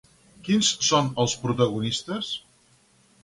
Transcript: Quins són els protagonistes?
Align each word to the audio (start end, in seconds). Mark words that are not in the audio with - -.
Quins 0.45 0.69
són 0.87 1.09
els 1.25 1.35
protagonistes? 1.43 2.31